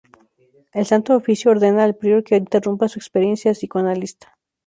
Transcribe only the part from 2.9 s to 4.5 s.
experiencia psicoanalista.